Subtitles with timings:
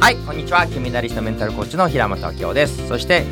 [0.00, 3.24] はいこんにちは金メダリストメンタルコーチの平本明夫ですそして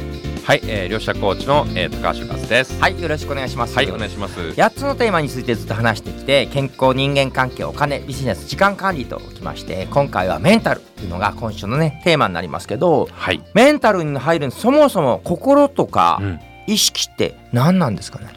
[0.44, 2.78] はい、えー、両者コーチの、えー、高橋和です。
[2.80, 4.38] はいよろしくお願いしますはい、お願いします。
[4.38, 13.42] 8つのテーマについてずっと話してきて健康人間関係お金ビジネス時間管理ときまして今回はメンタルっていうのが今週のねテーマになりますけどはい。
[13.54, 18.28] メンタルに入るそもそも心とかうん意識って何なんですかね、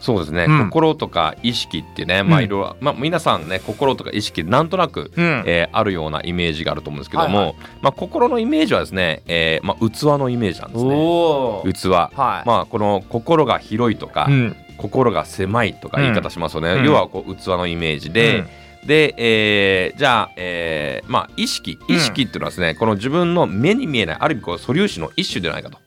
[0.00, 0.70] そうですね、うん。
[0.70, 2.44] 心とか意識ってね、まあうん。
[2.44, 5.42] いろいろ、まあ皆さんね、心とか意識なんとなく、うん。
[5.46, 10.90] えーあるようなイメージがあると思うんですけども、はいはまあ心のイメージはですね、えーまあ器のイメージなんですね。
[11.72, 11.88] 器。
[11.88, 14.56] はい、まあこの心が広いとか、うん。
[14.76, 16.84] 心が狭いとか言い方しますよね、うん。
[16.84, 18.44] 要はこう器のイメージで、
[18.86, 21.78] で、えーじゃあ、えーまあ意識。
[21.88, 25.78] 意識っていうのはですね、この自分の目に見えないある意味こう素粒子の一種ではないかと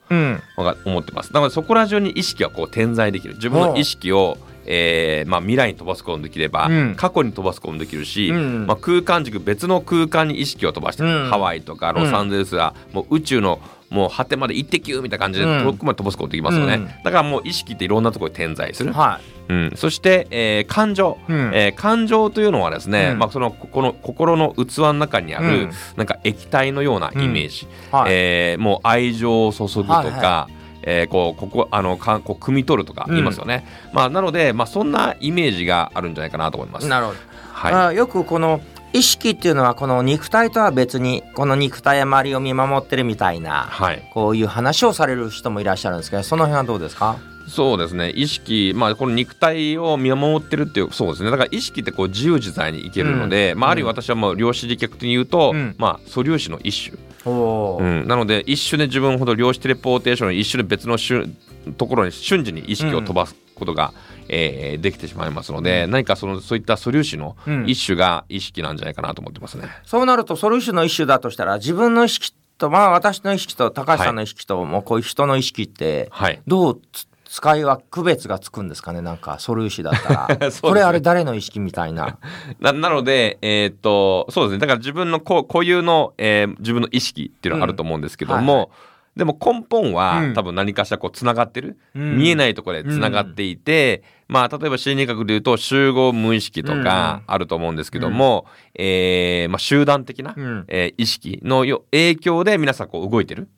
[0.84, 1.32] 思ってます。
[1.32, 3.34] なのでそこら中に意識がこう点在できる。
[3.34, 6.94] 自分の意識を、えーまあ、未来に飛ばすこともできれば、うん。
[6.96, 8.66] 過去に飛ばすこともできるし、うん。
[8.66, 11.30] まあ、空間軸別の空間に意識を飛ばしてる、うん。
[11.30, 13.60] ハワイとかロサンゼルスはもう宇宙の
[13.92, 15.64] もう果てまで一滴みたいな感じでうん。
[15.64, 16.86] 遠くまで飛ばすことできますよね、うん。
[16.86, 21.50] だからもう意識っていろんなところに点在する、はうん、そして、えー感情、い、うん。
[21.54, 23.18] えー感情というのはですね、うん。
[23.18, 25.70] まあ、そのこの心の器の中にある、うん。
[25.96, 28.12] なんか液体のようなイメージ、はい。
[28.12, 30.48] えーもう愛情を注ぐとか、はいは
[30.82, 33.14] えーこうここあのかこう汲み取るとかうん。
[33.14, 36.88] 言いますよね、まあ、なので、まあ、そんなイメージがあるんじゃないかなと思います。
[36.88, 37.18] なるほど、
[37.52, 38.60] はあよくこの
[38.92, 47.16] 意識っていうのはこの肉体とは別にこの肉体周りを見守ってるみたいい、なはい、こういう話をされる人もいらっしゃるんですけどその辺はどうですか？
[47.48, 48.10] そうですね。
[48.10, 51.30] 意識、まあ、この肉体を見守ってるっていうそうですね。
[51.30, 55.74] だから意識ってこう自由自在にいけるので、まあ、あるいは私はもう量子力学的に言うと、うん。
[55.76, 56.96] まあ、素粒子の一種。
[57.24, 61.36] おう、ん、なので一瞬で自分ほど量子テレポーテーションの一瞬で別の瞬
[61.76, 63.92] ところに瞬時に意識を飛ばすことが、
[64.28, 67.64] えーできてしまいますので、何かそのそういった素粒子のうん。
[67.68, 69.68] 一種が意識なんじゃないかなと思ってますね。
[69.84, 76.40] そうなると素粒子の一種だとしたら自分の意識とまあ私の意識と高橋さんの意識ともうこういう人の意識ってはい。
[76.46, 79.00] どうつ使いは区別がつくんですかね？
[79.00, 80.70] なんか素粒子だったら、 そね。
[80.70, 82.18] これあれ誰の意識みたいな？
[82.60, 84.58] ななので、えーっとそうですね。
[84.58, 88.68] だから自分のこう固有の、えー自分の意識っていうのはあると思うんですけども、うんはい
[89.16, 90.34] でも根本は、うん。
[90.34, 92.16] 多分何かしらこうつながってる、うん。
[92.16, 100.64] 見えないところでつながっていて、まあ例えば心理学で言うと集合無意識とかあると思うんですけども、えーまあ、集団的な、うん。
[100.68, 103.48] えー意識のよ影響で皆さんこう動いてる。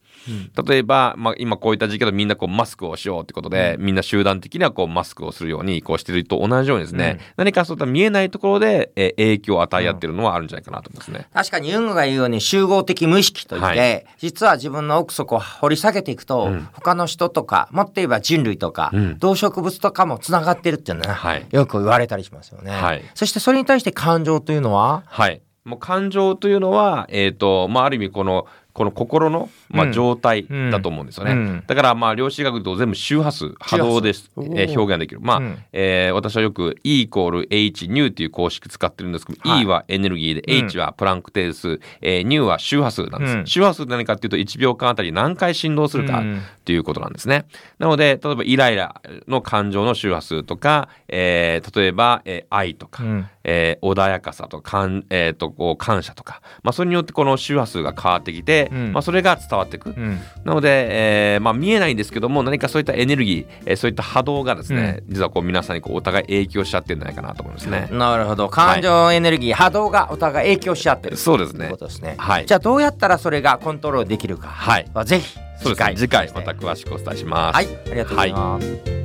[0.67, 11.29] 例えば、まあ、今こういった時期だとみんなこうマスクをしようってことで、みんな集団的にはこうマスクをするようにこうしてると同じようにですね、何かそういった見えないところで、えー影響を与え合ってるのはあるんじゃないかなと思いますね。
[11.33, 14.07] 確かにユングが言うように集合的無意識といって、はい。
[14.19, 16.69] 実は自分の奥底を掘り下げていくと、うん。
[16.73, 19.19] 他の人とかもっと言えば人類とか、うん。
[19.19, 21.47] 動植物とかもつながってるっていうのは、はい。
[21.51, 23.03] よく言われたりしますよね、はい。
[23.15, 25.03] そしてそれに対して感情というのは？
[25.07, 25.43] はい。
[25.65, 29.93] もう感情というのは、えっ、と、まあ、ある意味この、この心の、まあ、うん。
[29.93, 31.33] 状態だと思うんですよね。
[31.33, 31.65] うん。
[31.65, 35.21] だから、まあ、量子学と全部周波数、波動です、えー表現できる。
[35.23, 35.59] まあ、うん。
[35.73, 39.63] えー私はよく E イコール H ニューっていう公式使ってるんですけど、はい。
[39.63, 40.67] E はエネルギーで、うん。
[40.67, 43.37] H はプランク定数、えー、ニューは周波数なんです。
[43.37, 43.47] うん。
[43.47, 46.39] 周波数って何かっていうと、1秒間あたり何回振動するかうん。
[46.39, 47.45] っていうことなんですね。
[47.79, 53.29] なので、例えばイライラの感情の周波数とか、えー例えば、えー愛とか、うん。
[53.45, 58.93] えー穏やかさとかん、えーとこう感謝とか、まあ、それによってこの周波数が変わってきて、うん。
[58.93, 59.91] まあ、それが伝わっていく。
[59.91, 60.19] うん。
[60.45, 67.89] なので、えーまあ、見えないんですけども何かそういったエネルギー、えーそういった波動がですね、実はこう皆さんにこうお互い影響しちゃってるんじゃないかなと思いますね。
[67.93, 68.49] なるほど。
[68.49, 71.17] 感情エネルギー、波動がお互い影響し合ってる。
[71.17, 71.71] そうですね。
[71.79, 72.47] ですね、はい。
[72.47, 74.49] じゃあどうやったらそれがコントロールできるか。
[74.49, 74.87] はい。
[74.95, 75.39] はぜひ。
[75.63, 75.97] そうですね。
[75.97, 77.57] 次回ままた詳しくお伝えします。
[77.57, 77.67] はい。
[77.67, 79.04] ありがとうございます、